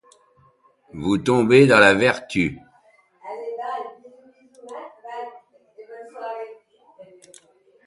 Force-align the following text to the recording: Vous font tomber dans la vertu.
Vous 0.93 1.17
font 1.17 1.23
tomber 1.23 1.67
dans 1.67 1.77
la 1.79 1.93
vertu. 1.93 2.59